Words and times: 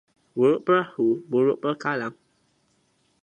Buruk 0.37 0.61
perahu, 0.65 1.07
buruk 1.29 1.57
pangkalan 1.61 2.13